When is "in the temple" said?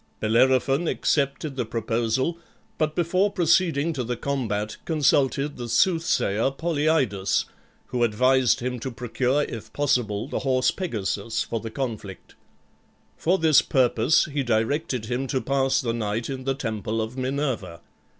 16.31-16.99